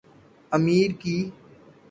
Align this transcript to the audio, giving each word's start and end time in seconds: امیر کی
امیر 0.51 0.89
کی 1.01 1.17